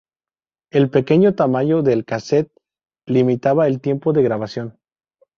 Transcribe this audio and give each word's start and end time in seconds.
El 0.71 0.89
pequeño 0.89 1.35
tamaño 1.35 1.83
del 1.83 2.05
cassette 2.05 2.51
limitaba 3.05 3.67
el 3.67 3.79
tiempo 3.81 4.13
de 4.13 4.23
grabación. 4.23 4.79